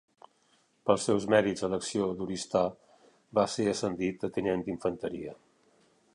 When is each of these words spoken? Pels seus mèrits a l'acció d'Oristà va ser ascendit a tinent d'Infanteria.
Pels 0.89 1.03
seus 1.09 1.27
mèrits 1.33 1.65
a 1.67 1.69
l'acció 1.73 2.07
d'Oristà 2.21 2.65
va 3.41 3.47
ser 3.57 3.69
ascendit 3.75 4.27
a 4.31 4.35
tinent 4.39 4.67
d'Infanteria. 4.71 5.39